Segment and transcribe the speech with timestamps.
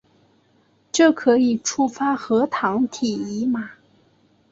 [0.91, 3.69] 这可以触发核糖体移码。